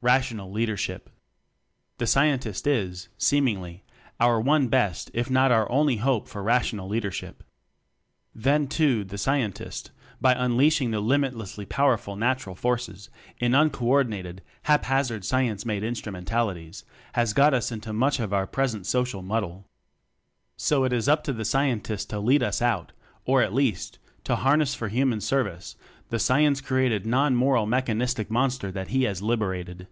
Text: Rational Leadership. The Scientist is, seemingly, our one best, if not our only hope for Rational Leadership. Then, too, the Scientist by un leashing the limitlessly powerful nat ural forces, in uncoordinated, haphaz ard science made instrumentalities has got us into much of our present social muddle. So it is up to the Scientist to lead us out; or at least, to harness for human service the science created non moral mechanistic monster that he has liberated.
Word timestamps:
Rational 0.00 0.52
Leadership. 0.52 1.10
The 1.96 2.06
Scientist 2.06 2.68
is, 2.68 3.08
seemingly, 3.18 3.82
our 4.20 4.40
one 4.40 4.68
best, 4.68 5.10
if 5.12 5.28
not 5.28 5.50
our 5.50 5.68
only 5.72 5.96
hope 5.96 6.28
for 6.28 6.40
Rational 6.40 6.86
Leadership. 6.86 7.42
Then, 8.32 8.68
too, 8.68 9.02
the 9.02 9.18
Scientist 9.18 9.90
by 10.20 10.36
un 10.38 10.56
leashing 10.56 10.92
the 10.92 11.00
limitlessly 11.02 11.66
powerful 11.66 12.14
nat 12.14 12.38
ural 12.44 12.54
forces, 12.54 13.10
in 13.38 13.56
uncoordinated, 13.56 14.40
haphaz 14.66 15.10
ard 15.10 15.24
science 15.24 15.66
made 15.66 15.82
instrumentalities 15.82 16.84
has 17.14 17.32
got 17.32 17.52
us 17.52 17.72
into 17.72 17.92
much 17.92 18.20
of 18.20 18.32
our 18.32 18.46
present 18.46 18.86
social 18.86 19.20
muddle. 19.22 19.66
So 20.56 20.84
it 20.84 20.92
is 20.92 21.08
up 21.08 21.24
to 21.24 21.32
the 21.32 21.44
Scientist 21.44 22.08
to 22.10 22.20
lead 22.20 22.44
us 22.44 22.62
out; 22.62 22.92
or 23.24 23.42
at 23.42 23.52
least, 23.52 23.98
to 24.24 24.36
harness 24.36 24.76
for 24.76 24.86
human 24.88 25.20
service 25.20 25.74
the 26.10 26.18
science 26.18 26.60
created 26.62 27.04
non 27.06 27.36
moral 27.36 27.66
mechanistic 27.66 28.30
monster 28.30 28.72
that 28.72 28.88
he 28.88 29.02
has 29.02 29.20
liberated. 29.22 29.86